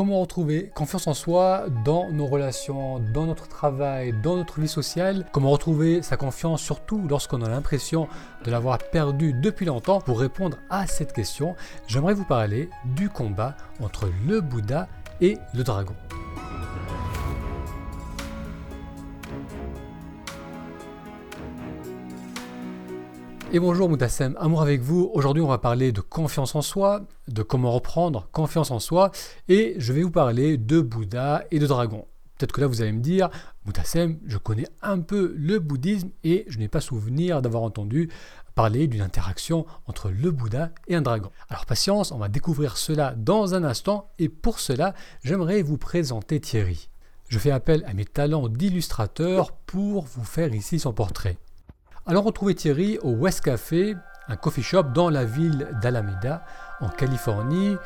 Comment 0.00 0.22
retrouver 0.22 0.70
confiance 0.74 1.06
en 1.08 1.12
soi 1.12 1.66
dans 1.84 2.10
nos 2.10 2.24
relations, 2.24 3.00
dans 3.12 3.26
notre 3.26 3.48
travail, 3.48 4.14
dans 4.22 4.34
notre 4.34 4.58
vie 4.58 4.66
sociale 4.66 5.26
Comment 5.30 5.50
retrouver 5.50 6.00
sa 6.00 6.16
confiance 6.16 6.62
surtout 6.62 7.06
lorsqu'on 7.06 7.42
a 7.42 7.50
l'impression 7.50 8.08
de 8.42 8.50
l'avoir 8.50 8.78
perdue 8.78 9.34
depuis 9.34 9.66
longtemps 9.66 10.00
Pour 10.00 10.18
répondre 10.18 10.56
à 10.70 10.86
cette 10.86 11.12
question, 11.12 11.54
j'aimerais 11.86 12.14
vous 12.14 12.24
parler 12.24 12.70
du 12.96 13.10
combat 13.10 13.58
entre 13.82 14.10
le 14.26 14.40
Bouddha 14.40 14.88
et 15.20 15.36
le 15.52 15.64
dragon. 15.64 15.94
Et 23.52 23.58
bonjour 23.58 23.88
Moutassem, 23.88 24.36
amour 24.38 24.62
avec 24.62 24.80
vous. 24.80 25.10
Aujourd'hui 25.12 25.42
on 25.42 25.48
va 25.48 25.58
parler 25.58 25.90
de 25.90 26.00
confiance 26.00 26.54
en 26.54 26.62
soi, 26.62 27.00
de 27.26 27.42
comment 27.42 27.72
reprendre 27.72 28.28
confiance 28.30 28.70
en 28.70 28.78
soi, 28.78 29.10
et 29.48 29.74
je 29.76 29.92
vais 29.92 30.04
vous 30.04 30.12
parler 30.12 30.56
de 30.56 30.80
Bouddha 30.80 31.42
et 31.50 31.58
de 31.58 31.66
dragon. 31.66 32.06
Peut-être 32.38 32.52
que 32.52 32.60
là 32.60 32.68
vous 32.68 32.80
allez 32.80 32.92
me 32.92 33.00
dire, 33.00 33.28
Moutassem, 33.64 34.20
je 34.24 34.38
connais 34.38 34.68
un 34.82 35.00
peu 35.00 35.34
le 35.36 35.58
bouddhisme 35.58 36.10
et 36.22 36.44
je 36.46 36.60
n'ai 36.60 36.68
pas 36.68 36.80
souvenir 36.80 37.42
d'avoir 37.42 37.64
entendu 37.64 38.08
parler 38.54 38.86
d'une 38.86 39.02
interaction 39.02 39.66
entre 39.86 40.10
le 40.10 40.30
Bouddha 40.30 40.70
et 40.86 40.94
un 40.94 41.02
dragon. 41.02 41.32
Alors 41.48 41.66
patience, 41.66 42.12
on 42.12 42.18
va 42.18 42.28
découvrir 42.28 42.76
cela 42.76 43.14
dans 43.16 43.54
un 43.56 43.64
instant, 43.64 44.12
et 44.20 44.28
pour 44.28 44.60
cela 44.60 44.94
j'aimerais 45.24 45.62
vous 45.62 45.76
présenter 45.76 46.38
Thierry. 46.38 46.88
Je 47.26 47.40
fais 47.40 47.50
appel 47.50 47.82
à 47.88 47.94
mes 47.94 48.04
talents 48.04 48.48
d'illustrateur 48.48 49.50
pour 49.66 50.04
vous 50.04 50.24
faire 50.24 50.54
ici 50.54 50.78
son 50.78 50.92
portrait. 50.92 51.36
Alors 52.10 52.26
on 52.26 52.32
trouvait 52.32 52.54
Thierry 52.54 52.98
au 53.02 53.12
West 53.12 53.40
Café, 53.42 53.96
un 54.26 54.34
coffee 54.34 54.64
shop 54.64 54.82
dans 54.92 55.10
la 55.10 55.24
ville 55.24 55.68
d'Alameda, 55.80 56.42
en 56.80 56.88
Californie. 56.88 57.76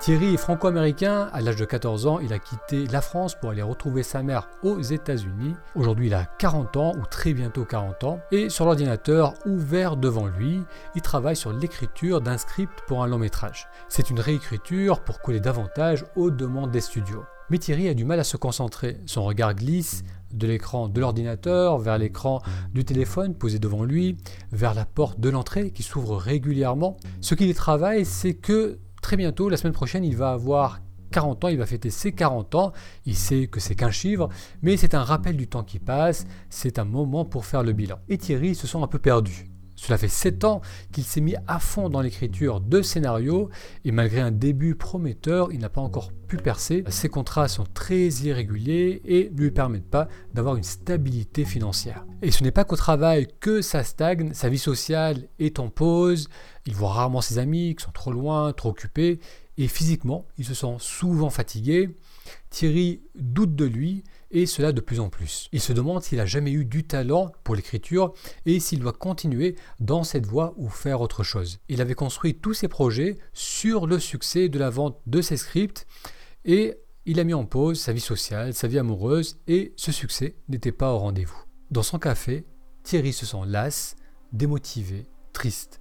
Thierry 0.00 0.34
est 0.34 0.36
franco-américain, 0.36 1.30
à 1.32 1.40
l'âge 1.40 1.56
de 1.56 1.64
14 1.64 2.06
ans, 2.06 2.18
il 2.18 2.34
a 2.34 2.38
quitté 2.38 2.86
la 2.88 3.00
France 3.00 3.34
pour 3.34 3.52
aller 3.52 3.62
retrouver 3.62 4.02
sa 4.02 4.22
mère 4.22 4.50
aux 4.62 4.82
États-Unis. 4.82 5.56
Aujourd'hui, 5.74 6.08
il 6.08 6.14
a 6.14 6.26
40 6.26 6.76
ans, 6.76 6.92
ou 6.94 7.06
très 7.06 7.32
bientôt 7.32 7.64
40 7.64 8.04
ans, 8.04 8.20
et 8.32 8.50
sur 8.50 8.66
l'ordinateur 8.66 9.32
ouvert 9.46 9.96
devant 9.96 10.26
lui, 10.26 10.62
il 10.94 11.00
travaille 11.00 11.36
sur 11.36 11.54
l'écriture 11.54 12.20
d'un 12.20 12.36
script 12.36 12.82
pour 12.86 13.02
un 13.02 13.06
long 13.06 13.18
métrage. 13.18 13.66
C'est 13.88 14.10
une 14.10 14.20
réécriture 14.20 15.00
pour 15.00 15.22
coller 15.22 15.40
davantage 15.40 16.04
aux 16.16 16.30
demandes 16.30 16.70
des 16.70 16.82
studios. 16.82 17.24
Mais 17.50 17.58
Thierry 17.58 17.88
a 17.88 17.94
du 17.94 18.04
mal 18.04 18.20
à 18.20 18.24
se 18.24 18.36
concentrer. 18.36 18.98
Son 19.06 19.24
regard 19.24 19.54
glisse 19.54 20.04
de 20.32 20.46
l'écran 20.46 20.88
de 20.88 21.00
l'ordinateur 21.00 21.78
vers 21.78 21.98
l'écran 21.98 22.40
du 22.72 22.84
téléphone 22.84 23.34
posé 23.34 23.58
devant 23.58 23.82
lui, 23.82 24.16
vers 24.52 24.74
la 24.74 24.84
porte 24.84 25.18
de 25.18 25.28
l'entrée 25.28 25.72
qui 25.72 25.82
s'ouvre 25.82 26.16
régulièrement. 26.16 26.96
Ce 27.20 27.34
qu'il 27.34 27.52
travaille, 27.54 28.04
c'est 28.04 28.34
que 28.34 28.78
très 29.02 29.16
bientôt, 29.16 29.48
la 29.48 29.56
semaine 29.56 29.72
prochaine, 29.72 30.04
il 30.04 30.16
va 30.16 30.30
avoir 30.30 30.80
40 31.10 31.44
ans, 31.44 31.48
il 31.48 31.58
va 31.58 31.66
fêter 31.66 31.90
ses 31.90 32.12
40 32.12 32.54
ans, 32.54 32.72
il 33.04 33.16
sait 33.16 33.48
que 33.48 33.58
c'est 33.58 33.74
qu'un 33.74 33.90
chiffre, 33.90 34.28
mais 34.62 34.76
c'est 34.76 34.94
un 34.94 35.02
rappel 35.02 35.36
du 35.36 35.48
temps 35.48 35.64
qui 35.64 35.80
passe, 35.80 36.26
c'est 36.50 36.78
un 36.78 36.84
moment 36.84 37.24
pour 37.24 37.44
faire 37.44 37.64
le 37.64 37.72
bilan. 37.72 37.98
Et 38.08 38.16
Thierry 38.16 38.54
se 38.54 38.68
sent 38.68 38.78
un 38.80 38.86
peu 38.86 39.00
perdu. 39.00 39.49
Cela 39.80 39.96
fait 39.96 40.08
7 40.08 40.44
ans 40.44 40.60
qu'il 40.92 41.04
s'est 41.04 41.22
mis 41.22 41.36
à 41.46 41.58
fond 41.58 41.88
dans 41.88 42.02
l'écriture 42.02 42.60
de 42.60 42.82
scénarios 42.82 43.48
et 43.86 43.92
malgré 43.92 44.20
un 44.20 44.30
début 44.30 44.74
prometteur, 44.74 45.50
il 45.52 45.58
n'a 45.58 45.70
pas 45.70 45.80
encore 45.80 46.12
pu 46.28 46.36
percer. 46.36 46.84
Ses 46.88 47.08
contrats 47.08 47.48
sont 47.48 47.64
très 47.64 48.08
irréguliers 48.08 49.00
et 49.06 49.30
ne 49.32 49.40
lui 49.40 49.50
permettent 49.50 49.88
pas 49.88 50.06
d'avoir 50.34 50.56
une 50.56 50.64
stabilité 50.64 51.46
financière. 51.46 52.04
Et 52.20 52.30
ce 52.30 52.44
n'est 52.44 52.50
pas 52.50 52.64
qu'au 52.64 52.76
travail 52.76 53.26
que 53.40 53.62
ça 53.62 53.82
stagne, 53.82 54.34
sa 54.34 54.50
vie 54.50 54.58
sociale 54.58 55.28
est 55.38 55.58
en 55.58 55.70
pause, 55.70 56.28
il 56.66 56.74
voit 56.74 56.92
rarement 56.92 57.22
ses 57.22 57.38
amis 57.38 57.74
qui 57.74 57.82
sont 57.82 57.90
trop 57.90 58.12
loin, 58.12 58.52
trop 58.52 58.68
occupés 58.68 59.18
et 59.56 59.66
physiquement, 59.66 60.26
il 60.36 60.44
se 60.44 60.52
sent 60.52 60.76
souvent 60.78 61.30
fatigué. 61.30 61.96
Thierry 62.50 63.00
doute 63.14 63.56
de 63.56 63.64
lui 63.64 64.04
et 64.30 64.46
cela 64.46 64.72
de 64.72 64.80
plus 64.80 65.00
en 65.00 65.08
plus. 65.08 65.48
Il 65.52 65.60
se 65.60 65.72
demande 65.72 66.02
s'il 66.02 66.20
a 66.20 66.26
jamais 66.26 66.52
eu 66.52 66.64
du 66.64 66.84
talent 66.84 67.32
pour 67.44 67.54
l'écriture 67.54 68.14
et 68.46 68.60
s'il 68.60 68.80
doit 68.80 68.92
continuer 68.92 69.56
dans 69.80 70.04
cette 70.04 70.26
voie 70.26 70.54
ou 70.56 70.68
faire 70.68 71.00
autre 71.00 71.22
chose. 71.22 71.58
Il 71.68 71.80
avait 71.80 71.94
construit 71.94 72.34
tous 72.34 72.54
ses 72.54 72.68
projets 72.68 73.18
sur 73.32 73.86
le 73.86 73.98
succès 73.98 74.48
de 74.48 74.58
la 74.58 74.70
vente 74.70 74.98
de 75.06 75.20
ses 75.20 75.36
scripts 75.36 75.86
et 76.44 76.74
il 77.06 77.18
a 77.18 77.24
mis 77.24 77.34
en 77.34 77.44
pause 77.44 77.80
sa 77.80 77.92
vie 77.92 78.00
sociale, 78.00 78.54
sa 78.54 78.68
vie 78.68 78.78
amoureuse 78.78 79.38
et 79.48 79.72
ce 79.76 79.92
succès 79.92 80.36
n'était 80.48 80.72
pas 80.72 80.92
au 80.92 80.98
rendez-vous. 80.98 81.42
Dans 81.70 81.82
son 81.82 81.98
café, 81.98 82.46
Thierry 82.82 83.12
se 83.12 83.26
sent 83.26 83.42
las, 83.46 83.96
démotivé, 84.32 85.06
triste. 85.32 85.80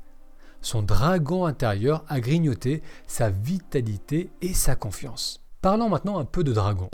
Son 0.61 0.81
dragon 0.81 1.45
intérieur 1.45 2.03
a 2.07 2.19
grignoté 2.19 2.81
sa 3.07 3.29
vitalité 3.29 4.29
et 4.41 4.53
sa 4.53 4.75
confiance. 4.75 5.41
Parlons 5.61 5.89
maintenant 5.89 6.19
un 6.19 6.25
peu 6.25 6.43
de 6.43 6.53
dragon. 6.53 6.89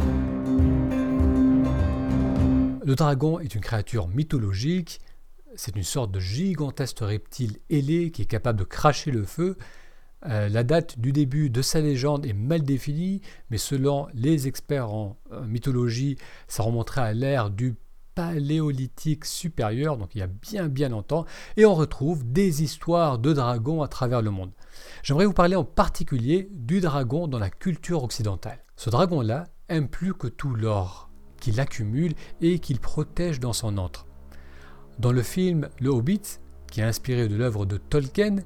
Le 2.85 2.93
dragon 2.93 3.39
est 3.39 3.55
une 3.55 3.61
créature 3.61 4.07
mythologique, 4.07 5.01
c'est 5.55 5.75
une 5.75 5.81
sorte 5.81 6.11
de 6.11 6.19
gigantesque 6.19 6.99
reptile 6.99 7.57
ailé 7.71 8.11
qui 8.11 8.21
est 8.21 8.27
capable 8.27 8.59
de 8.59 8.63
cracher 8.63 9.09
le 9.09 9.23
feu. 9.23 9.57
Euh, 10.27 10.49
la 10.49 10.63
date 10.63 10.99
du 10.99 11.11
début 11.11 11.49
de 11.49 11.63
sa 11.63 11.81
légende 11.81 12.27
est 12.27 12.33
mal 12.33 12.61
définie, 12.61 13.21
mais 13.49 13.57
selon 13.57 14.05
les 14.13 14.47
experts 14.47 14.93
en 14.93 15.17
euh, 15.31 15.43
mythologie, 15.47 16.19
ça 16.47 16.61
remonterait 16.61 17.01
à 17.01 17.13
l'ère 17.13 17.49
du 17.49 17.73
paléolithique 18.13 19.25
supérieur, 19.25 19.97
donc 19.97 20.13
il 20.13 20.19
y 20.19 20.21
a 20.21 20.27
bien 20.27 20.67
bien 20.67 20.89
longtemps, 20.89 21.25
et 21.57 21.65
on 21.65 21.73
retrouve 21.73 22.23
des 22.31 22.61
histoires 22.61 23.17
de 23.17 23.33
dragons 23.33 23.81
à 23.81 23.87
travers 23.87 24.21
le 24.21 24.29
monde. 24.29 24.51
J'aimerais 25.01 25.25
vous 25.25 25.33
parler 25.33 25.55
en 25.55 25.65
particulier 25.65 26.49
du 26.51 26.81
dragon 26.81 27.27
dans 27.27 27.39
la 27.39 27.49
culture 27.49 28.03
occidentale. 28.03 28.63
Ce 28.75 28.91
dragon-là 28.91 29.45
aime 29.69 29.89
plus 29.89 30.13
que 30.13 30.27
tout 30.27 30.53
l'or 30.53 31.09
qu'il 31.45 31.61
accumule 31.61 32.15
et 32.41 32.57
qu'il 32.57 32.79
protège 32.79 33.39
dans 33.39 33.53
son 33.53 33.77
antre. 33.77 34.07
Dans 34.97 35.11
le 35.11 35.21
film 35.21 35.69
Le 35.79 35.89
Hobbit, 35.89 36.39
qui 36.71 36.81
est 36.81 36.83
inspiré 36.83 37.27
de 37.27 37.35
l'œuvre 37.35 37.67
de 37.67 37.77
Tolkien, 37.77 38.37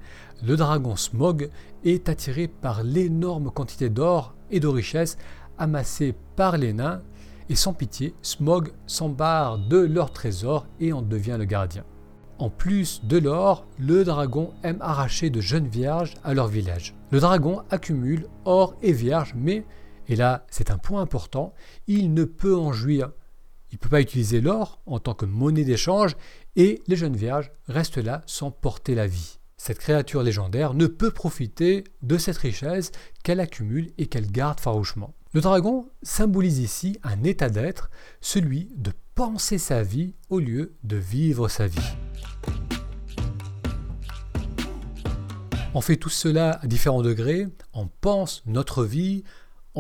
le 0.45 0.57
dragon 0.57 0.97
Smog 0.97 1.49
est 1.85 2.09
attiré 2.09 2.49
par 2.49 2.83
l'énorme 2.83 3.51
quantité 3.51 3.89
d'or 3.89 4.35
et 4.51 4.59
de 4.59 4.67
richesses 4.67 5.17
amassées 5.57 6.13
par 6.35 6.57
les 6.57 6.73
nains, 6.73 6.99
et 7.47 7.55
sans 7.55 7.71
pitié, 7.71 8.13
Smog 8.21 8.73
s'embarre 8.85 9.57
de 9.59 9.77
leur 9.77 10.11
trésor 10.11 10.67
et 10.81 10.91
en 10.91 11.01
devient 11.01 11.37
le 11.39 11.45
gardien. 11.45 11.85
En 12.37 12.49
plus 12.49 13.01
de 13.05 13.17
l'or, 13.17 13.65
le 13.77 14.03
dragon 14.03 14.51
aime 14.63 14.81
arracher 14.81 15.29
de 15.29 15.39
jeunes 15.39 15.67
vierges 15.69 16.15
à 16.25 16.33
leur 16.33 16.47
village. 16.47 16.95
Le 17.11 17.21
dragon 17.21 17.61
accumule 17.71 18.27
or 18.43 18.75
et 18.81 18.91
vierges, 18.91 19.33
mais 19.37 19.63
et 20.09 20.15
là, 20.15 20.45
c'est 20.49 20.71
un 20.71 20.79
point 20.79 21.01
important, 21.01 21.53
il 21.87 22.13
ne 22.13 22.23
peut 22.25 22.57
en 22.57 22.73
jouir. 22.73 23.11
Il 23.71 23.75
ne 23.75 23.77
peut 23.77 23.89
pas 23.89 24.01
utiliser 24.01 24.41
l'or 24.41 24.81
en 24.87 24.97
tant 24.97 25.13
que 25.13 25.25
monnaie 25.25 25.63
d'échange 25.63 26.17
et 26.55 26.81
les 26.87 26.95
jeunes 26.95 27.15
vierges 27.15 27.51
restent 27.67 27.99
là 27.99 28.23
sans 28.25 28.49
porter 28.49 28.95
la 28.95 29.05
vie. 29.05 29.37
Cette 29.57 29.77
créature 29.77 30.23
légendaire 30.23 30.73
ne 30.73 30.87
peut 30.87 31.11
profiter 31.11 31.83
de 32.01 32.17
cette 32.17 32.37
richesse 32.37 32.91
qu'elle 33.23 33.39
accumule 33.39 33.91
et 33.99 34.07
qu'elle 34.07 34.31
garde 34.31 34.59
farouchement. 34.59 35.13
Le 35.33 35.41
dragon 35.41 35.87
symbolise 36.01 36.57
ici 36.57 36.97
un 37.03 37.23
état 37.23 37.49
d'être, 37.49 37.91
celui 38.19 38.71
de 38.75 38.91
penser 39.13 39.59
sa 39.59 39.83
vie 39.83 40.15
au 40.29 40.39
lieu 40.39 40.73
de 40.83 40.97
vivre 40.97 41.49
sa 41.49 41.67
vie. 41.67 41.77
On 45.75 45.81
fait 45.81 45.97
tout 45.97 46.09
cela 46.09 46.59
à 46.63 46.65
différents 46.65 47.03
degrés, 47.03 47.45
on 47.73 47.87
pense 48.01 48.41
notre 48.47 48.83
vie, 48.83 49.23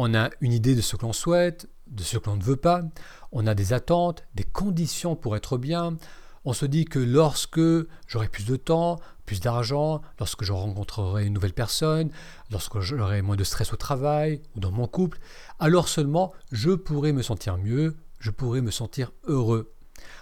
on 0.01 0.15
a 0.15 0.29
une 0.39 0.53
idée 0.53 0.75
de 0.75 0.81
ce 0.81 0.95
que 0.95 1.05
l'on 1.05 1.13
souhaite, 1.13 1.67
de 1.87 2.03
ce 2.03 2.17
que 2.17 2.29
l'on 2.29 2.37
ne 2.37 2.43
veut 2.43 2.55
pas, 2.55 2.83
on 3.31 3.47
a 3.47 3.53
des 3.53 3.73
attentes, 3.73 4.23
des 4.33 4.43
conditions 4.43 5.15
pour 5.15 5.35
être 5.35 5.57
bien, 5.57 5.97
on 6.45 6.53
se 6.53 6.65
dit 6.65 6.85
que 6.85 6.99
lorsque 6.99 7.59
j'aurai 8.07 8.29
plus 8.29 8.45
de 8.45 8.55
temps, 8.55 8.99
plus 9.25 9.41
d'argent, 9.41 10.01
lorsque 10.17 10.43
je 10.43 10.53
rencontrerai 10.53 11.25
une 11.25 11.33
nouvelle 11.33 11.53
personne, 11.53 12.11
lorsque 12.49 12.79
j'aurai 12.79 13.21
moins 13.21 13.35
de 13.35 13.43
stress 13.43 13.73
au 13.73 13.75
travail 13.75 14.41
ou 14.55 14.61
dans 14.61 14.71
mon 14.71 14.87
couple, 14.87 15.19
alors 15.59 15.89
seulement 15.89 16.33
je 16.51 16.71
pourrai 16.71 17.11
me 17.11 17.21
sentir 17.21 17.57
mieux, 17.57 17.97
je 18.19 18.31
pourrai 18.31 18.61
me 18.61 18.71
sentir 18.71 19.11
heureux. 19.25 19.73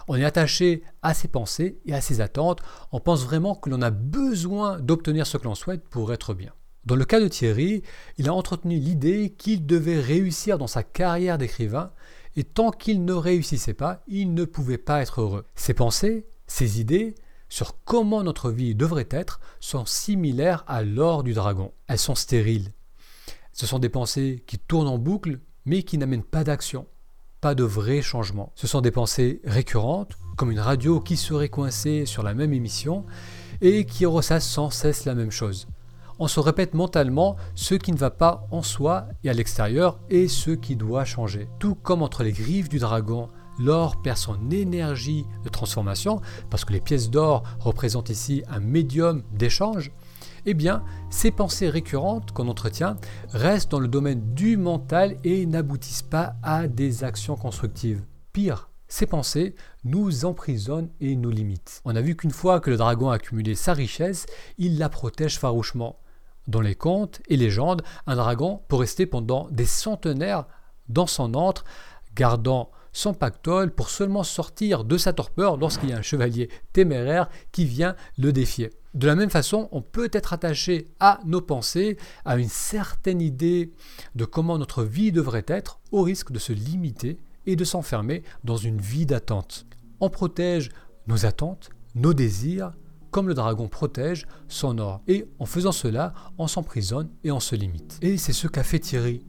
On 0.08 0.16
est 0.16 0.24
attaché 0.24 0.82
à 1.02 1.14
ses 1.14 1.28
pensées 1.28 1.78
et 1.86 1.94
à 1.94 2.00
ses 2.00 2.20
attentes, 2.20 2.60
on 2.90 2.98
pense 2.98 3.24
vraiment 3.24 3.54
que 3.54 3.70
l'on 3.70 3.80
a 3.80 3.90
besoin 3.90 4.80
d'obtenir 4.80 5.24
ce 5.26 5.36
que 5.36 5.44
l'on 5.44 5.54
souhaite 5.54 5.88
pour 5.88 6.12
être 6.12 6.34
bien. 6.34 6.52
Dans 6.88 6.96
le 6.96 7.04
cas 7.04 7.20
de 7.20 7.28
Thierry, 7.28 7.82
il 8.16 8.30
a 8.30 8.32
entretenu 8.32 8.78
l'idée 8.78 9.34
qu'il 9.36 9.66
devait 9.66 10.00
réussir 10.00 10.56
dans 10.56 10.66
sa 10.66 10.82
carrière 10.82 11.36
d'écrivain, 11.36 11.90
et 12.34 12.44
tant 12.44 12.70
qu'il 12.70 13.04
ne 13.04 13.12
réussissait 13.12 13.74
pas, 13.74 14.02
il 14.08 14.32
ne 14.32 14.46
pouvait 14.46 14.78
pas 14.78 15.02
être 15.02 15.20
heureux. 15.20 15.44
Ses 15.54 15.74
pensées, 15.74 16.24
ses 16.46 16.80
idées 16.80 17.14
sur 17.50 17.76
comment 17.84 18.22
notre 18.22 18.50
vie 18.50 18.74
devrait 18.74 19.08
être 19.10 19.38
sont 19.60 19.84
similaires 19.84 20.64
à 20.66 20.82
l'or 20.82 21.24
du 21.24 21.34
dragon. 21.34 21.72
Elles 21.88 21.98
sont 21.98 22.14
stériles. 22.14 22.72
Ce 23.52 23.66
sont 23.66 23.80
des 23.80 23.90
pensées 23.90 24.42
qui 24.46 24.58
tournent 24.58 24.88
en 24.88 24.96
boucle, 24.96 25.40
mais 25.66 25.82
qui 25.82 25.98
n'amènent 25.98 26.24
pas 26.24 26.42
d'action, 26.42 26.86
pas 27.42 27.54
de 27.54 27.64
vrai 27.64 28.00
changement. 28.00 28.50
Ce 28.54 28.66
sont 28.66 28.80
des 28.80 28.92
pensées 28.92 29.42
récurrentes, 29.44 30.16
comme 30.38 30.50
une 30.50 30.58
radio 30.58 31.00
qui 31.00 31.18
serait 31.18 31.50
coincée 31.50 32.06
sur 32.06 32.22
la 32.22 32.32
même 32.32 32.54
émission 32.54 33.04
et 33.60 33.84
qui 33.84 34.06
ressasse 34.06 34.48
sans 34.48 34.70
cesse 34.70 35.04
la 35.04 35.14
même 35.14 35.30
chose. 35.32 35.66
On 36.18 36.28
se 36.28 36.40
répète 36.40 36.74
mentalement 36.74 37.36
ce 37.54 37.74
qui 37.74 37.92
ne 37.92 37.96
va 37.96 38.10
pas 38.10 38.46
en 38.50 38.62
soi 38.62 39.06
et 39.24 39.30
à 39.30 39.32
l'extérieur 39.32 40.00
et 40.10 40.28
ce 40.28 40.50
qui 40.50 40.76
doit 40.76 41.04
changer. 41.04 41.48
Tout 41.58 41.74
comme 41.74 42.02
entre 42.02 42.22
les 42.22 42.32
griffes 42.32 42.68
du 42.68 42.78
dragon, 42.78 43.28
l'or 43.58 44.00
perd 44.02 44.16
son 44.16 44.50
énergie 44.50 45.24
de 45.44 45.48
transformation, 45.48 46.20
parce 46.50 46.64
que 46.64 46.72
les 46.72 46.80
pièces 46.80 47.10
d'or 47.10 47.42
représentent 47.58 48.10
ici 48.10 48.42
un 48.48 48.60
médium 48.60 49.22
d'échange, 49.32 49.92
eh 50.46 50.54
bien, 50.54 50.82
ces 51.10 51.30
pensées 51.30 51.68
récurrentes 51.68 52.32
qu'on 52.32 52.48
entretient 52.48 52.96
restent 53.30 53.70
dans 53.70 53.80
le 53.80 53.88
domaine 53.88 54.34
du 54.34 54.56
mental 54.56 55.16
et 55.24 55.46
n'aboutissent 55.46 56.02
pas 56.02 56.36
à 56.42 56.68
des 56.68 57.04
actions 57.04 57.36
constructives. 57.36 58.02
Pire, 58.32 58.70
ces 58.88 59.06
pensées 59.06 59.54
nous 59.84 60.24
emprisonnent 60.24 60.90
et 61.00 61.16
nous 61.16 61.30
limitent. 61.30 61.82
On 61.84 61.96
a 61.96 62.00
vu 62.00 62.16
qu'une 62.16 62.30
fois 62.30 62.60
que 62.60 62.70
le 62.70 62.76
dragon 62.76 63.10
a 63.10 63.16
accumulé 63.16 63.54
sa 63.54 63.74
richesse, 63.74 64.26
il 64.56 64.78
la 64.78 64.88
protège 64.88 65.38
farouchement. 65.38 65.98
Dans 66.48 66.62
les 66.62 66.74
contes 66.74 67.20
et 67.28 67.36
légendes, 67.36 67.82
un 68.06 68.16
dragon 68.16 68.62
peut 68.68 68.76
rester 68.76 69.04
pendant 69.04 69.48
des 69.50 69.66
centenaires 69.66 70.46
dans 70.88 71.06
son 71.06 71.34
antre, 71.34 71.64
gardant 72.14 72.70
son 72.92 73.12
pactole 73.12 73.70
pour 73.70 73.90
seulement 73.90 74.24
sortir 74.24 74.84
de 74.84 74.96
sa 74.96 75.12
torpeur 75.12 75.58
lorsqu'il 75.58 75.90
y 75.90 75.92
a 75.92 75.98
un 75.98 76.02
chevalier 76.02 76.48
téméraire 76.72 77.28
qui 77.52 77.66
vient 77.66 77.94
le 78.16 78.32
défier. 78.32 78.70
De 78.94 79.06
la 79.06 79.14
même 79.14 79.28
façon, 79.28 79.68
on 79.72 79.82
peut 79.82 80.08
être 80.12 80.32
attaché 80.32 80.88
à 81.00 81.20
nos 81.26 81.42
pensées, 81.42 81.98
à 82.24 82.38
une 82.38 82.48
certaine 82.48 83.20
idée 83.20 83.74
de 84.14 84.24
comment 84.24 84.56
notre 84.56 84.84
vie 84.84 85.12
devrait 85.12 85.44
être, 85.46 85.80
au 85.92 86.02
risque 86.02 86.32
de 86.32 86.38
se 86.38 86.54
limiter 86.54 87.18
et 87.44 87.56
de 87.56 87.64
s'enfermer 87.64 88.22
dans 88.42 88.56
une 88.56 88.80
vie 88.80 89.04
d'attente. 89.04 89.66
On 90.00 90.08
protège 90.08 90.70
nos 91.06 91.26
attentes, 91.26 91.68
nos 91.94 92.14
désirs, 92.14 92.72
comme 93.10 93.28
le 93.28 93.34
dragon 93.34 93.68
protège 93.68 94.26
son 94.48 94.78
or. 94.78 95.02
Et 95.08 95.26
en 95.38 95.46
faisant 95.46 95.72
cela, 95.72 96.12
on 96.38 96.46
s'emprisonne 96.46 97.08
et 97.24 97.30
on 97.30 97.40
se 97.40 97.54
limite. 97.54 97.98
Et 98.02 98.16
c'est 98.16 98.32
ce 98.32 98.48
qu'a 98.48 98.62
fait 98.62 98.78
Thierry. 98.78 99.24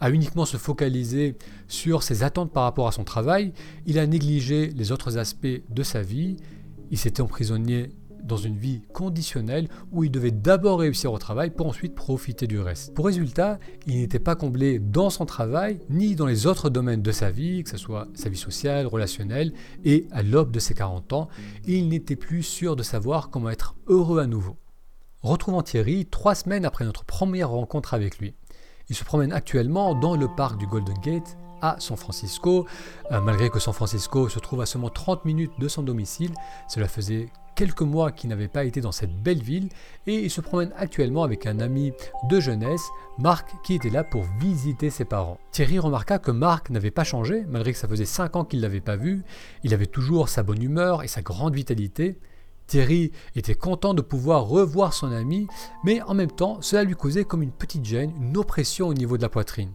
À 0.00 0.10
uniquement 0.10 0.46
se 0.46 0.56
focaliser 0.56 1.36
sur 1.68 2.02
ses 2.02 2.22
attentes 2.22 2.52
par 2.52 2.62
rapport 2.62 2.88
à 2.88 2.92
son 2.92 3.04
travail, 3.04 3.52
il 3.86 3.98
a 3.98 4.06
négligé 4.06 4.68
les 4.68 4.92
autres 4.92 5.18
aspects 5.18 5.46
de 5.68 5.82
sa 5.82 6.00
vie, 6.00 6.38
il 6.90 6.98
s'était 6.98 7.20
emprisonné 7.20 7.90
dans 8.22 8.36
une 8.36 8.56
vie 8.56 8.82
conditionnelle 8.92 9.68
où 9.92 10.04
il 10.04 10.10
devait 10.10 10.30
d'abord 10.30 10.80
réussir 10.80 11.12
au 11.12 11.18
travail 11.18 11.50
pour 11.50 11.66
ensuite 11.66 11.94
profiter 11.94 12.46
du 12.46 12.60
reste. 12.60 12.94
Pour 12.94 13.06
résultat, 13.06 13.58
il 13.86 13.96
n'était 13.96 14.18
pas 14.18 14.34
comblé 14.34 14.78
dans 14.78 15.10
son 15.10 15.26
travail 15.26 15.80
ni 15.88 16.14
dans 16.14 16.26
les 16.26 16.46
autres 16.46 16.70
domaines 16.70 17.02
de 17.02 17.12
sa 17.12 17.30
vie, 17.30 17.64
que 17.64 17.70
ce 17.70 17.76
soit 17.76 18.08
sa 18.14 18.28
vie 18.28 18.36
sociale, 18.36 18.86
relationnelle, 18.86 19.52
et 19.84 20.06
à 20.10 20.22
l'aube 20.22 20.50
de 20.50 20.58
ses 20.58 20.74
40 20.74 21.12
ans, 21.12 21.28
il 21.66 21.88
n'était 21.88 22.16
plus 22.16 22.42
sûr 22.42 22.76
de 22.76 22.82
savoir 22.82 23.30
comment 23.30 23.50
être 23.50 23.74
heureux 23.86 24.20
à 24.20 24.26
nouveau. 24.26 24.56
Retrouvons 25.22 25.62
Thierry 25.62 26.06
trois 26.06 26.34
semaines 26.34 26.64
après 26.64 26.84
notre 26.84 27.04
première 27.04 27.50
rencontre 27.50 27.92
avec 27.92 28.18
lui. 28.18 28.34
Il 28.88 28.96
se 28.96 29.04
promène 29.04 29.32
actuellement 29.32 29.94
dans 29.94 30.16
le 30.16 30.28
parc 30.28 30.58
du 30.58 30.66
Golden 30.66 30.96
Gate 31.02 31.36
à 31.60 31.76
San 31.78 31.96
Francisco. 31.96 32.66
Euh, 33.12 33.20
malgré 33.20 33.50
que 33.50 33.58
San 33.58 33.74
Francisco 33.74 34.28
se 34.28 34.38
trouve 34.38 34.60
à 34.62 34.66
seulement 34.66 34.90
30 34.90 35.24
minutes 35.24 35.52
de 35.58 35.68
son 35.68 35.82
domicile, 35.82 36.32
cela 36.68 36.88
faisait 36.88 37.28
quelques 37.60 37.82
mois 37.82 38.10
qu'il 38.10 38.30
n'avait 38.30 38.48
pas 38.48 38.64
été 38.64 38.80
dans 38.80 38.90
cette 38.90 39.14
belle 39.14 39.42
ville 39.42 39.68
et 40.06 40.14
il 40.14 40.30
se 40.30 40.40
promène 40.40 40.72
actuellement 40.78 41.24
avec 41.24 41.44
un 41.44 41.60
ami 41.60 41.92
de 42.30 42.40
jeunesse, 42.40 42.88
Marc, 43.18 43.50
qui 43.62 43.74
était 43.74 43.90
là 43.90 44.02
pour 44.02 44.24
visiter 44.40 44.88
ses 44.88 45.04
parents. 45.04 45.38
Thierry 45.52 45.78
remarqua 45.78 46.18
que 46.18 46.30
Marc 46.30 46.70
n'avait 46.70 46.90
pas 46.90 47.04
changé, 47.04 47.44
malgré 47.46 47.74
que 47.74 47.78
ça 47.78 47.86
faisait 47.86 48.06
5 48.06 48.36
ans 48.36 48.44
qu'il 48.46 48.60
ne 48.60 48.62
l'avait 48.62 48.80
pas 48.80 48.96
vu. 48.96 49.24
Il 49.62 49.74
avait 49.74 49.84
toujours 49.84 50.30
sa 50.30 50.42
bonne 50.42 50.62
humeur 50.62 51.02
et 51.02 51.06
sa 51.06 51.20
grande 51.20 51.54
vitalité. 51.54 52.18
Thierry 52.66 53.12
était 53.36 53.54
content 53.54 53.92
de 53.92 54.00
pouvoir 54.00 54.46
revoir 54.46 54.94
son 54.94 55.12
ami, 55.12 55.46
mais 55.84 56.00
en 56.00 56.14
même 56.14 56.32
temps, 56.32 56.62
cela 56.62 56.82
lui 56.82 56.94
causait 56.94 57.26
comme 57.26 57.42
une 57.42 57.52
petite 57.52 57.84
gêne, 57.84 58.14
une 58.22 58.38
oppression 58.38 58.88
au 58.88 58.94
niveau 58.94 59.18
de 59.18 59.22
la 59.22 59.28
poitrine. 59.28 59.72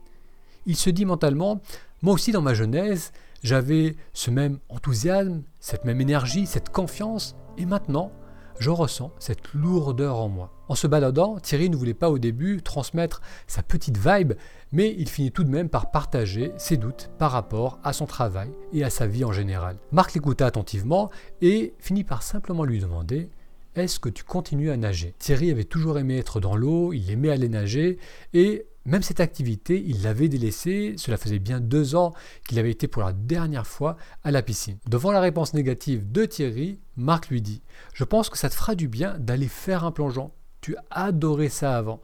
Il 0.65 0.75
se 0.75 0.89
dit 0.89 1.05
mentalement, 1.05 1.61
moi 2.01 2.15
aussi 2.15 2.31
dans 2.31 2.41
ma 2.41 2.55
jeunesse, 2.55 3.13
j'avais 3.45 3.95
ce 4.13 4.31
même 4.31 4.57
enthousiasme, 4.69 5.43
cette 5.59 5.85
même 5.85 6.01
énergie, 6.01 6.47
cette 6.47 6.69
confiance, 6.69 7.35
et 7.59 7.67
maintenant, 7.67 8.11
je 8.57 8.71
ressens 8.71 9.11
cette 9.19 9.53
lourdeur 9.53 10.17
en 10.17 10.29
moi. 10.29 10.51
En 10.67 10.73
se 10.73 10.87
baladant, 10.87 11.37
Thierry 11.39 11.69
ne 11.69 11.75
voulait 11.75 11.93
pas 11.93 12.09
au 12.09 12.17
début 12.17 12.63
transmettre 12.63 13.21
sa 13.45 13.61
petite 13.61 13.99
vibe, 13.99 14.33
mais 14.71 14.95
il 14.97 15.07
finit 15.07 15.31
tout 15.31 15.43
de 15.43 15.51
même 15.51 15.69
par 15.69 15.91
partager 15.91 16.53
ses 16.57 16.77
doutes 16.77 17.11
par 17.19 17.31
rapport 17.31 17.77
à 17.83 17.93
son 17.93 18.07
travail 18.07 18.49
et 18.73 18.83
à 18.83 18.89
sa 18.89 19.05
vie 19.05 19.23
en 19.23 19.31
général. 19.31 19.77
Marc 19.91 20.15
l'écouta 20.15 20.47
attentivement 20.47 21.11
et 21.41 21.75
finit 21.77 22.03
par 22.03 22.23
simplement 22.23 22.63
lui 22.63 22.79
demander 22.79 23.29
Est-ce 23.75 23.99
que 23.99 24.09
tu 24.09 24.23
continues 24.23 24.71
à 24.71 24.77
nager? 24.77 25.13
Thierry 25.19 25.51
avait 25.51 25.65
toujours 25.65 25.99
aimé 25.99 26.17
être 26.17 26.39
dans 26.39 26.55
l'eau, 26.55 26.93
il 26.93 27.11
aimait 27.11 27.29
aller 27.29 27.49
nager, 27.49 27.99
et 28.33 28.65
même 28.85 29.01
cette 29.01 29.19
activité, 29.19 29.83
il 29.85 30.03
l'avait 30.03 30.29
délaissée, 30.29 30.93
cela 30.97 31.17
faisait 31.17 31.39
bien 31.39 31.59
deux 31.59 31.95
ans 31.95 32.13
qu'il 32.47 32.59
avait 32.59 32.71
été 32.71 32.87
pour 32.87 33.01
la 33.01 33.13
dernière 33.13 33.65
fois 33.65 33.97
à 34.23 34.29
la 34.29 34.43
piscine. 34.43 34.77
Devant 34.87 35.11
la 35.11 35.21
réponse 35.21 35.53
négative 35.55 36.11
de 36.11 36.25
Thierry, 36.25 36.79
Marc 36.95 37.29
lui 37.29 37.41
dit 37.41 37.63
Je 37.93 38.03
pense 38.03 38.29
que 38.29 38.37
ça 38.37 38.49
te 38.49 38.55
fera 38.55 38.75
du 38.75 38.87
bien 38.87 39.17
d'aller 39.17 39.47
faire 39.47 39.83
un 39.85 39.91
plongeon. 39.91 40.31
Tu 40.61 40.75
adorais 40.91 41.49
ça 41.49 41.75
avant. 41.77 42.01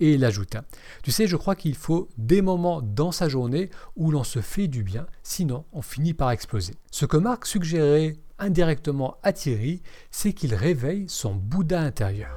Et 0.00 0.14
il 0.14 0.24
ajouta 0.24 0.64
Tu 1.04 1.12
sais, 1.12 1.28
je 1.28 1.36
crois 1.36 1.54
qu'il 1.54 1.76
faut 1.76 2.08
des 2.18 2.42
moments 2.42 2.82
dans 2.82 3.12
sa 3.12 3.28
journée 3.28 3.70
où 3.94 4.10
l'on 4.10 4.24
se 4.24 4.40
fait 4.40 4.66
du 4.66 4.82
bien, 4.82 5.06
sinon 5.22 5.64
on 5.72 5.82
finit 5.82 6.14
par 6.14 6.32
exploser. 6.32 6.74
Ce 6.90 7.06
que 7.06 7.16
Marc 7.16 7.46
suggérait 7.46 8.16
indirectement 8.40 9.18
à 9.22 9.32
Thierry, 9.32 9.82
c'est 10.10 10.32
qu'il 10.32 10.54
réveille 10.54 11.04
son 11.08 11.34
Bouddha 11.34 11.80
intérieur. 11.80 12.36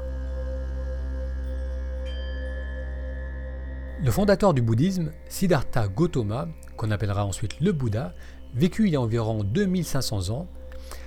Le 3.99 4.11
fondateur 4.11 4.53
du 4.53 4.61
bouddhisme, 4.61 5.11
Siddhartha 5.27 5.87
Gautama, 5.87 6.47
qu'on 6.77 6.91
appellera 6.91 7.25
ensuite 7.25 7.59
le 7.59 7.71
Bouddha, 7.71 8.13
vécut 8.53 8.85
il 8.85 8.93
y 8.93 8.95
a 8.95 9.01
environ 9.01 9.43
2500 9.43 10.29
ans. 10.29 10.47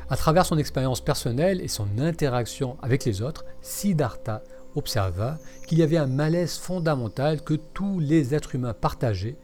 À 0.09 0.17
travers 0.17 0.45
son 0.45 0.59
expérience 0.59 1.01
personnelle 1.01 1.61
et 1.61 1.69
son 1.69 1.87
interaction 1.99 2.77
avec 2.83 3.05
les 3.05 3.23
autres, 3.23 3.45
Siddhartha 3.63 4.43
observa 4.75 5.39
qu'il 5.69 5.79
y 5.79 5.85
avait 5.85 5.99
un 5.99 6.09
malaise 6.09 6.59
fondamental 6.59 7.43
que 7.43 7.55
tous 7.55 8.01
les 8.01 8.35
êtres 8.35 8.57
humains 8.57 8.75
partageaient, 8.75 9.37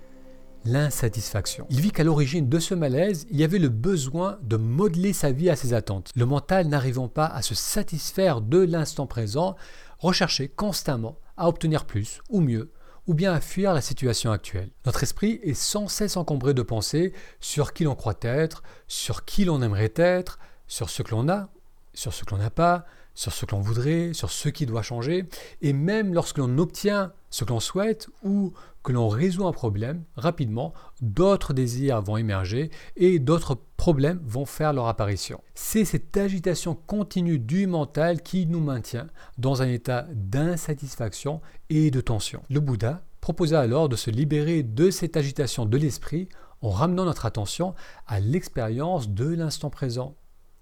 l'insatisfaction. 0.65 1.67
Il 1.71 1.81
vit 1.81 1.93
qu'à 1.93 2.03
l'origine 2.03 2.49
de 2.49 2.59
ce 2.59 2.75
malaise, 2.75 3.29
il 3.31 3.39
y 3.39 3.45
avait 3.45 3.61
le 3.61 3.69
besoin 3.69 4.39
de 4.43 4.57
modeler 4.57 5.13
sa 5.13 5.31
vie 5.31 5.51
à 5.51 5.57
ses 5.57 5.73
attentes. 5.73 6.11
Le 6.17 6.27
mental 6.27 6.67
n'arrivant 6.67 7.07
pas 7.07 7.27
à 7.27 7.43
se 7.43 7.55
satisfaire 7.55 8.41
de 8.41 8.59
l'instant 8.59 9.07
présent, 9.07 9.55
recherchait 10.01 10.49
constamment 10.49 11.17
à 11.37 11.49
obtenir 11.49 11.85
plus 11.85 12.21
ou 12.29 12.41
mieux 12.41 12.73
ou 13.07 13.15
bien 13.15 13.33
à 13.33 13.41
fuir 13.41 13.73
la 13.73 13.81
situation 13.81 14.33
actuelle. 14.33 14.71
Notre 14.85 15.03
esprit 15.03 15.41
est 15.43 15.55
sans 15.55 15.89
cesse 15.89 16.17
encombré 16.17 16.55
de 16.55 16.63
pensées 16.63 17.13
sur 17.41 17.73
qui 17.73 17.85
l'on 17.85 17.95
croit 17.95 18.19
être, 18.23 18.63
sur 18.89 19.25
qui 19.25 19.45
l'on 19.45 19.63
aimerait 19.63 19.93
être, 19.97 20.39
sur 20.67 20.91
ce 20.91 21.03
que 21.03 21.13
l'on 21.13 21.29
a, 21.29 21.49
sur 21.95 22.13
ce 22.13 22.25
que 22.25 22.33
l'on 22.33 22.39
n'a 22.39 22.51
pas, 22.51 22.85
sur 23.17 23.33
ce 23.33 23.45
que 23.45 23.57
l'on 23.57 23.61
voudrait, 23.61 24.13
sur 24.13 24.31
ce 24.31 24.49
qui 24.49 24.67
doit 24.67 24.83
changer, 24.83 25.25
et 25.63 25.73
même 25.73 26.15
lorsque 26.15 26.39
l'on 26.39 26.59
obtient 26.59 27.13
ce 27.31 27.43
que 27.43 27.51
l'on 27.51 27.61
souhaite 27.61 28.09
ou 28.23 28.53
que 28.85 28.93
l'on 28.93 29.09
résout 29.09 29.47
un 29.47 29.53
problème, 29.53 30.05
rapidement, 30.17 30.73
d'autres 31.01 31.53
désirs 31.53 32.01
vont 32.03 32.19
émerger 32.19 32.71
et 32.95 33.19
d'autres 33.19 33.59
problèmes 33.77 34.21
vont 34.25 34.47
faire 34.47 34.73
leur 34.73 34.87
apparition. 34.87 35.41
C'est 35.55 35.85
cette 35.85 36.17
agitation 36.17 36.77
continue 36.87 37.41
du 37.41 37.67
mental 37.67 38.23
qui 38.23 38.47
nous 38.47 38.61
maintient 38.61 39.09
dans 39.39 39.61
un 39.61 39.69
état 39.69 40.07
d'insatisfaction 40.13 41.41
et 41.69 41.91
de 41.91 42.01
tension. 42.01 42.43
Le 42.49 42.61
Bouddha 42.61 43.03
proposa 43.21 43.61
alors 43.61 43.89
de 43.89 43.97
se 43.97 44.11
libérer 44.11 44.63
de 44.63 44.91
cette 44.91 45.17
agitation 45.17 45.67
de 45.67 45.77
l'esprit 45.77 46.29
en 46.63 46.71
ramenant 46.71 47.05
notre 47.05 47.27
attention 47.27 47.75
à 48.07 48.21
l'expérience 48.21 49.09
de 49.09 49.27
l'instant 49.27 49.71
présent. 49.71 50.15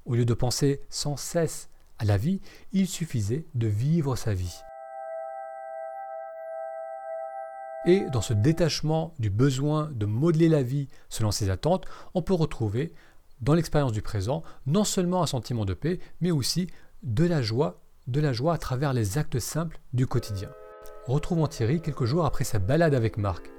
Au 0.06 0.14
lieu 0.14 0.24
de 0.24 0.34
penser 0.34 0.80
sans 0.88 1.16
cesse 1.16 1.68
à 1.98 2.04
la 2.04 2.16
vie, 2.16 2.40
il 2.72 2.86
suffisait 2.86 3.46
de 3.54 3.66
vivre 3.66 4.16
sa 4.16 4.34
vie. 4.34 4.60
Et 7.86 8.00
dans 8.12 8.22
ce 8.22 8.32
détachement 8.32 9.14
du 9.18 9.28
besoin 9.28 9.90
de 9.92 10.06
modeler 10.06 10.48
la 10.48 10.62
vie 10.62 10.88
selon 11.10 11.30
ses 11.30 11.50
attentes, 11.50 11.84
on 12.14 12.22
peut 12.22 12.34
retrouver 12.34 12.94
dans 13.40 13.54
l'expérience 13.54 13.92
du 13.92 14.00
présent 14.02 14.42
non 14.66 14.84
seulement 14.84 15.22
un 15.22 15.26
sentiment 15.26 15.66
de 15.66 15.74
paix, 15.74 16.00
mais 16.20 16.30
aussi 16.30 16.68
de 17.02 17.24
la 17.24 17.42
joie, 17.42 17.82
de 18.06 18.20
la 18.20 18.32
joie 18.32 18.54
à 18.54 18.58
travers 18.58 18.94
les 18.94 19.18
actes 19.18 19.38
simples 19.38 19.78
du 19.92 20.06
quotidien. 20.06 20.50
Retrouvons 21.06 21.46
Thierry 21.46 21.82
quelques 21.82 22.06
jours 22.06 22.24
après 22.24 22.44
sa 22.44 22.58
balade 22.58 22.94
avec 22.94 23.18
Marc. 23.18 23.53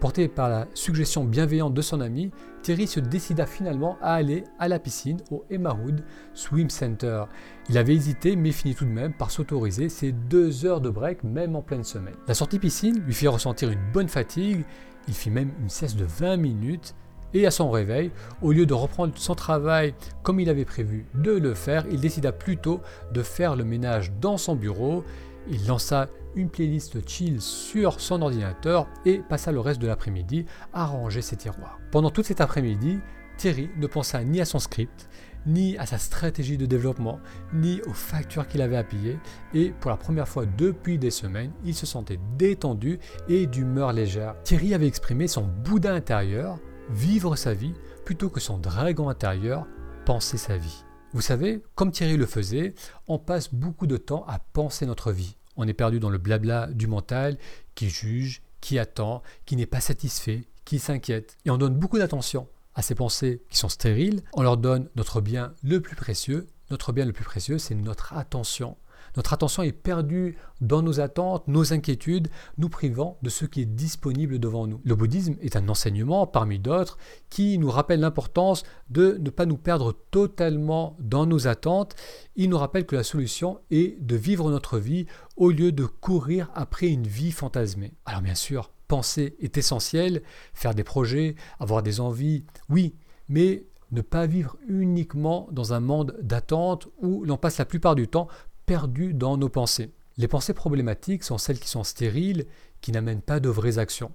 Porté 0.00 0.28
par 0.28 0.48
la 0.48 0.66
suggestion 0.72 1.24
bienveillante 1.24 1.74
de 1.74 1.82
son 1.82 2.00
ami, 2.00 2.30
Thierry 2.62 2.86
se 2.86 3.00
décida 3.00 3.44
finalement 3.44 3.98
à 4.00 4.14
aller 4.14 4.44
à 4.58 4.66
la 4.66 4.78
piscine 4.78 5.18
au 5.30 5.44
Emmahood 5.50 6.02
Swim 6.32 6.70
Center. 6.70 7.24
Il 7.68 7.76
avait 7.76 7.94
hésité 7.94 8.34
mais 8.34 8.50
finit 8.50 8.74
tout 8.74 8.86
de 8.86 8.90
même 8.90 9.12
par 9.12 9.30
s'autoriser 9.30 9.90
ces 9.90 10.12
deux 10.12 10.64
heures 10.64 10.80
de 10.80 10.88
break 10.88 11.22
même 11.22 11.54
en 11.54 11.60
pleine 11.60 11.84
semaine. 11.84 12.14
La 12.26 12.32
sortie 12.32 12.58
piscine 12.58 12.98
lui 13.00 13.12
fit 13.12 13.28
ressentir 13.28 13.70
une 13.70 13.92
bonne 13.92 14.08
fatigue, 14.08 14.64
il 15.06 15.12
fit 15.12 15.28
même 15.28 15.52
une 15.60 15.68
sieste 15.68 15.98
de 15.98 16.06
20 16.06 16.38
minutes 16.38 16.94
et 17.34 17.46
à 17.46 17.50
son 17.50 17.70
réveil, 17.70 18.10
au 18.40 18.52
lieu 18.52 18.64
de 18.64 18.74
reprendre 18.74 19.12
son 19.16 19.34
travail 19.34 19.94
comme 20.22 20.40
il 20.40 20.48
avait 20.48 20.64
prévu 20.64 21.04
de 21.14 21.32
le 21.32 21.52
faire, 21.52 21.84
il 21.90 22.00
décida 22.00 22.32
plutôt 22.32 22.80
de 23.12 23.22
faire 23.22 23.54
le 23.54 23.64
ménage 23.64 24.12
dans 24.18 24.38
son 24.38 24.56
bureau 24.56 25.04
Il 25.50 25.66
lança 25.66 26.08
une 26.36 26.48
playlist 26.48 27.06
chill 27.08 27.40
sur 27.40 28.00
son 28.00 28.22
ordinateur 28.22 28.86
et 29.04 29.18
passa 29.18 29.50
le 29.50 29.60
reste 29.60 29.80
de 29.80 29.88
l'après-midi 29.88 30.46
à 30.72 30.86
ranger 30.86 31.22
ses 31.22 31.36
tiroirs. 31.36 31.80
Pendant 31.90 32.10
tout 32.10 32.22
cet 32.22 32.40
après-midi, 32.40 33.00
Thierry 33.36 33.68
ne 33.76 33.86
pensa 33.86 34.22
ni 34.22 34.40
à 34.40 34.44
son 34.44 34.58
script, 34.58 35.08
ni 35.46 35.76
à 35.78 35.86
sa 35.86 35.98
stratégie 35.98 36.58
de 36.58 36.66
développement, 36.66 37.18
ni 37.52 37.80
aux 37.82 37.94
factures 37.94 38.46
qu'il 38.46 38.62
avait 38.62 38.76
à 38.76 38.84
payer, 38.84 39.18
et 39.54 39.70
pour 39.80 39.90
la 39.90 39.96
première 39.96 40.28
fois 40.28 40.44
depuis 40.46 40.98
des 40.98 41.10
semaines, 41.10 41.52
il 41.64 41.74
se 41.74 41.86
sentait 41.86 42.20
détendu 42.36 43.00
et 43.28 43.46
d'humeur 43.46 43.92
légère. 43.92 44.36
Thierry 44.44 44.74
avait 44.74 44.86
exprimé 44.86 45.26
son 45.26 45.42
Bouddha 45.42 45.92
intérieur, 45.92 46.58
vivre 46.90 47.34
sa 47.34 47.54
vie, 47.54 47.74
plutôt 48.04 48.28
que 48.28 48.40
son 48.40 48.58
dragon 48.58 49.08
intérieur, 49.08 49.66
penser 50.04 50.36
sa 50.36 50.56
vie. 50.56 50.84
Vous 51.12 51.22
savez, 51.22 51.62
comme 51.74 51.90
Thierry 51.90 52.16
le 52.16 52.26
faisait, 52.26 52.74
on 53.08 53.18
passe 53.18 53.52
beaucoup 53.52 53.88
de 53.88 53.96
temps 53.96 54.24
à 54.28 54.38
penser 54.38 54.86
notre 54.86 55.10
vie. 55.10 55.36
On 55.62 55.68
est 55.68 55.74
perdu 55.74 56.00
dans 56.00 56.08
le 56.08 56.16
blabla 56.16 56.68
du 56.68 56.86
mental 56.86 57.36
qui 57.74 57.90
juge, 57.90 58.40
qui 58.62 58.78
attend, 58.78 59.22
qui 59.44 59.56
n'est 59.56 59.66
pas 59.66 59.82
satisfait, 59.82 60.46
qui 60.64 60.78
s'inquiète. 60.78 61.36
Et 61.44 61.50
on 61.50 61.58
donne 61.58 61.74
beaucoup 61.74 61.98
d'attention 61.98 62.48
à 62.74 62.80
ces 62.80 62.94
pensées 62.94 63.42
qui 63.50 63.58
sont 63.58 63.68
stériles, 63.68 64.22
on 64.32 64.42
leur 64.42 64.56
donne 64.56 64.88
notre 64.96 65.20
bien 65.20 65.52
le 65.62 65.82
plus 65.82 65.96
précieux. 65.96 66.48
Notre 66.70 66.92
bien 66.92 67.04
le 67.04 67.12
plus 67.12 67.24
précieux, 67.24 67.58
c'est 67.58 67.74
notre 67.74 68.14
attention. 68.14 68.78
Notre 69.16 69.32
attention 69.32 69.62
est 69.62 69.72
perdue 69.72 70.36
dans 70.60 70.82
nos 70.82 71.00
attentes, 71.00 71.48
nos 71.48 71.72
inquiétudes, 71.72 72.28
nous 72.58 72.68
privant 72.68 73.18
de 73.22 73.30
ce 73.30 73.44
qui 73.44 73.62
est 73.62 73.66
disponible 73.66 74.38
devant 74.38 74.66
nous. 74.66 74.80
Le 74.84 74.94
bouddhisme 74.94 75.36
est 75.40 75.56
un 75.56 75.68
enseignement 75.68 76.26
parmi 76.26 76.58
d'autres 76.58 76.98
qui 77.28 77.58
nous 77.58 77.70
rappelle 77.70 78.00
l'importance 78.00 78.62
de 78.88 79.18
ne 79.20 79.30
pas 79.30 79.46
nous 79.46 79.56
perdre 79.56 79.96
totalement 80.10 80.96
dans 81.00 81.26
nos 81.26 81.46
attentes. 81.46 81.94
Il 82.36 82.50
nous 82.50 82.58
rappelle 82.58 82.86
que 82.86 82.96
la 82.96 83.04
solution 83.04 83.60
est 83.70 84.00
de 84.00 84.16
vivre 84.16 84.50
notre 84.50 84.78
vie 84.78 85.06
au 85.36 85.50
lieu 85.50 85.72
de 85.72 85.84
courir 85.84 86.50
après 86.54 86.88
une 86.88 87.06
vie 87.06 87.32
fantasmée. 87.32 87.94
Alors 88.04 88.22
bien 88.22 88.34
sûr, 88.34 88.70
penser 88.88 89.36
est 89.40 89.56
essentiel, 89.56 90.22
faire 90.52 90.74
des 90.74 90.84
projets, 90.84 91.36
avoir 91.58 91.82
des 91.82 92.00
envies, 92.00 92.44
oui, 92.68 92.96
mais 93.28 93.66
ne 93.92 94.02
pas 94.02 94.26
vivre 94.26 94.56
uniquement 94.68 95.48
dans 95.50 95.72
un 95.72 95.80
monde 95.80 96.16
d'attente 96.22 96.88
où 97.02 97.24
l'on 97.24 97.36
passe 97.36 97.58
la 97.58 97.64
plupart 97.64 97.94
du 97.94 98.08
temps 98.08 98.28
perdu 98.70 99.14
dans 99.14 99.36
nos 99.36 99.48
pensées. 99.48 99.90
Les 100.16 100.28
pensées 100.28 100.54
problématiques 100.54 101.24
sont 101.24 101.38
celles 101.38 101.58
qui 101.58 101.66
sont 101.66 101.82
stériles, 101.82 102.46
qui 102.80 102.92
n'amènent 102.92 103.20
pas 103.20 103.40
de 103.40 103.48
vraies 103.48 103.78
actions. 103.78 104.12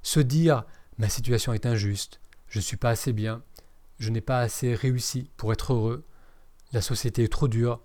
Se 0.00 0.18
dire 0.18 0.64
ma 0.96 1.10
situation 1.10 1.52
est 1.52 1.66
injuste, 1.66 2.18
je 2.46 2.58
ne 2.58 2.62
suis 2.62 2.78
pas 2.78 2.88
assez 2.88 3.12
bien, 3.12 3.42
je 3.98 4.08
n'ai 4.08 4.22
pas 4.22 4.40
assez 4.40 4.74
réussi 4.74 5.30
pour 5.36 5.52
être 5.52 5.74
heureux, 5.74 6.06
la 6.72 6.80
société 6.80 7.24
est 7.24 7.30
trop 7.30 7.48
dure, 7.48 7.82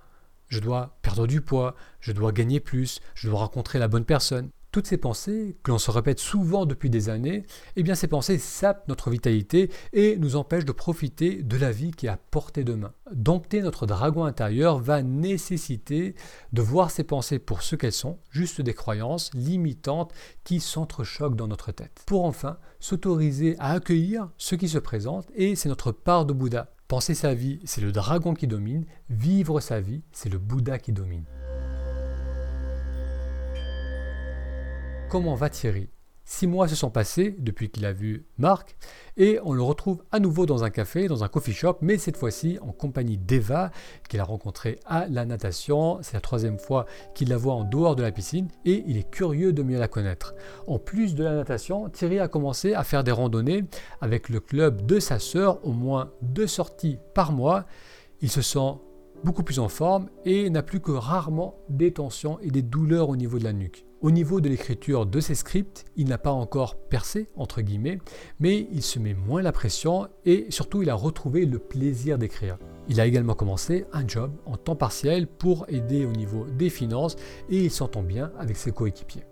je 0.48 0.62
dois 0.62 0.98
perdre 1.02 1.28
du 1.28 1.42
poids, 1.42 1.76
je 2.00 2.14
dois 2.14 2.32
gagner 2.32 2.62
plus, 2.62 3.02
je 3.16 3.28
dois 3.28 3.40
rencontrer 3.40 3.78
la 3.78 3.90
bonne 3.90 4.06
personne. 4.06 4.50
Toutes 4.74 4.88
ces 4.88 4.98
pensées, 4.98 5.56
que 5.62 5.70
l'on 5.70 5.78
se 5.78 5.92
répète 5.92 6.18
souvent 6.18 6.66
depuis 6.66 6.90
des 6.90 7.10
années, 7.10 7.46
eh 7.76 7.84
bien 7.84 7.94
ces 7.94 8.08
pensées 8.08 8.40
sapent 8.40 8.88
notre 8.88 9.12
vitalité 9.12 9.70
et 9.94 10.18
nous 10.18 10.36
empêchent 10.36 10.66
de 10.66 10.72
profiter 10.72 11.44
de 11.44 11.58
la 11.58 11.72
vie 11.72 11.92
qui 11.92 12.08
est 12.08 12.10
à 12.10 12.18
portée 12.18 12.64
de 12.64 12.74
main. 12.74 12.92
Dompter 13.14 13.62
notre 13.62 13.86
dragon 13.86 14.26
intérieur 14.26 14.80
va 14.80 15.04
nécessiter 15.04 16.16
de 16.54 16.62
voir 16.64 16.90
ces 16.90 17.04
pensées 17.04 17.38
pour 17.38 17.62
ce 17.62 17.76
qu'elles 17.76 17.92
sont, 17.92 18.18
juste 18.32 18.62
des 18.62 18.74
croyances 18.74 19.30
limitantes 19.36 20.12
qui 20.44 20.60
s'entrechoquent 20.60 21.36
dans 21.36 21.48
notre 21.48 21.72
tête. 21.72 22.02
Pour 22.08 22.26
enfin 22.26 22.58
s'autoriser 22.80 23.56
à 23.60 23.74
accueillir 23.74 24.32
ce 24.40 24.56
qui 24.56 24.70
se 24.70 24.80
présente 24.80 25.28
et 25.36 25.56
c'est 25.56 25.70
notre 25.70 25.92
part 25.92 26.26
de 26.26 26.34
Bouddha. 26.34 26.74
Penser 26.88 27.14
sa 27.14 27.36
vie, 27.36 27.60
c'est 27.64 27.82
le 27.82 27.92
dragon 27.92 28.34
qui 28.34 28.48
domine, 28.48 28.86
vivre 29.12 29.60
sa 29.60 29.80
vie, 29.80 30.02
c'est 30.14 30.30
le 30.30 30.40
Bouddha 30.40 30.80
qui 30.80 30.94
domine. 30.94 31.26
Comment 35.14 35.36
va 35.36 35.52
Thierry 35.52 35.90
Six 36.26 36.48
mois 36.48 36.68
se 36.68 36.74
sont 36.74 36.90
passés 36.90 37.36
depuis 37.38 37.70
qu'il 37.70 37.86
a 37.86 37.94
vu 37.94 38.26
Marc 38.40 38.76
et 39.16 39.38
on 39.44 39.54
le 39.54 39.62
retrouve 39.62 40.04
à 40.12 40.20
nouveau 40.20 40.48
dans 40.48 40.64
un 40.64 40.72
café, 40.72 41.08
dans 41.08 41.24
un 41.24 41.28
coffee 41.28 41.54
shop, 41.54 41.78
mais 41.82 42.00
cette 42.00 42.18
fois-ci 42.18 42.58
en 42.64 42.72
compagnie 42.72 43.20
d'Eva 43.20 43.70
qu'il 44.10 44.20
a 44.20 44.24
rencontrée 44.24 44.80
à 44.88 45.06
la 45.06 45.26
natation. 45.26 46.00
C'est 46.02 46.16
la 46.16 46.20
troisième 46.20 46.58
fois 46.58 46.88
qu'il 47.14 47.30
la 47.30 47.38
voit 47.38 47.54
en 47.54 47.64
dehors 47.64 47.96
de 47.96 48.02
la 48.02 48.12
piscine 48.12 48.48
et 48.66 48.84
il 48.88 48.98
est 48.98 49.08
curieux 49.08 49.54
de 49.54 49.62
mieux 49.62 49.78
la 49.78 49.88
connaître. 49.88 50.34
En 50.66 50.80
plus 50.80 51.14
de 51.14 51.24
la 51.24 51.36
natation, 51.36 51.90
Thierry 51.90 52.18
a 52.18 52.28
commencé 52.28 52.74
à 52.74 52.84
faire 52.84 53.04
des 53.04 53.12
randonnées 53.12 53.66
avec 54.02 54.30
le 54.30 54.40
club 54.40 54.84
de 54.88 55.00
sa 55.00 55.20
sœur, 55.20 55.64
au 55.64 55.74
moins 55.74 56.10
deux 56.24 56.48
sorties 56.48 56.98
par 57.14 57.34
mois. 57.34 57.68
Il 58.22 58.32
se 58.32 58.42
sent 58.42 58.80
beaucoup 59.24 59.44
plus 59.44 59.60
en 59.60 59.70
forme 59.70 60.10
et 60.26 60.50
n'a 60.50 60.64
plus 60.64 60.80
que 60.80 60.92
rarement 60.92 61.56
des 61.70 61.92
tensions 61.92 62.40
et 62.42 62.52
des 62.52 62.62
douleurs 62.62 63.10
au 63.10 63.16
niveau 63.16 63.40
de 63.40 63.44
la 63.44 63.54
nuque. 63.54 63.86
Au 64.02 64.12
niveau 64.12 64.42
de 64.42 64.50
l'écriture 64.50 65.06
de 65.06 65.20
ses 65.22 65.34
scripts, 65.34 65.86
il 65.96 66.10
n'a 66.10 66.18
pas 66.18 66.32
encore 66.32 66.76
percé, 66.76 67.30
entre 67.38 67.62
guillemets, 67.62 68.00
mais 68.42 68.68
il 68.74 68.82
se 68.82 69.00
met 69.00 69.14
moins 69.14 69.42
la 69.42 69.54
pression 69.54 70.10
et 70.26 70.48
surtout 70.50 70.82
il 70.82 70.90
a 70.90 70.94
retrouvé 70.94 71.46
le 71.46 71.58
plaisir 71.58 72.18
d'écrire. 72.18 72.58
Il 72.90 73.00
a 73.00 73.06
également 73.06 73.34
commencé 73.34 73.86
un 73.94 74.06
job 74.06 74.34
en 74.46 74.58
temps 74.58 74.76
partiel 74.76 75.26
pour 75.26 75.66
aider 75.70 76.06
au 76.06 76.12
niveau 76.12 76.46
des 76.46 76.70
finances 76.70 77.16
et 77.50 77.64
il 77.64 77.72
s'entend 77.72 78.04
bien 78.04 78.34
avec 78.38 78.58
ses 78.58 78.74
coéquipiers. 78.74 79.24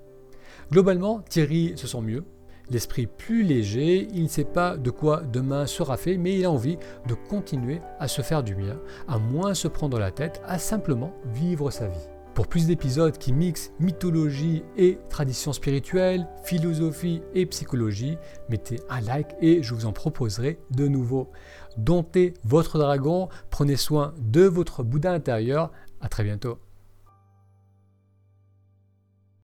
Globalement, 0.72 1.20
Thierry 1.20 1.74
se 1.76 1.86
sent 1.86 2.00
mieux, 2.00 2.24
l'esprit 2.72 3.06
plus 3.06 3.44
léger, 3.44 4.08
il 4.14 4.24
ne 4.24 4.28
sait 4.28 4.46
pas 4.46 4.78
de 4.78 4.90
quoi 4.90 5.22
demain 5.22 5.68
sera 5.68 5.98
fait, 5.98 6.18
mais 6.18 6.38
il 6.38 6.46
a 6.46 6.52
envie 6.52 6.78
de 7.08 7.14
continuer 7.14 7.82
à 8.00 8.08
se 8.08 8.22
faire 8.22 8.44
du 8.44 8.56
bien, 8.56 8.80
à 9.08 9.20
moins 9.20 9.54
se 9.54 9.68
prendre 9.68 10.00
la 10.00 10.12
tête, 10.12 10.42
à 10.46 10.58
simplement 10.58 11.14
vivre 11.34 11.70
sa 11.70 11.88
vie. 11.88 12.08
Pour 12.34 12.48
plus 12.48 12.66
d'épisodes 12.66 13.18
qui 13.18 13.34
mixent 13.34 13.74
mythologie 13.80 14.64
et 14.78 14.98
tradition 15.10 15.52
spirituelle, 15.52 16.28
philosophie 16.44 17.22
et 17.34 17.46
psychologie, 17.46 18.18
mettez 18.50 18.80
un 18.90 19.02
like 19.02 19.36
et 19.42 19.62
je 19.62 19.74
vous 19.74 19.86
en 19.86 19.92
proposerai 19.92 20.58
de 20.72 20.88
nouveaux. 20.88 21.30
Domptez 21.76 22.34
votre 22.46 22.80
dragon, 22.80 23.28
prenez 23.50 23.76
soin 23.76 24.14
de 24.18 24.44
votre 24.44 24.82
Bouddha 24.82 25.12
intérieur. 25.12 25.72
À 26.00 26.08
très 26.08 26.24
bientôt. 26.24 26.58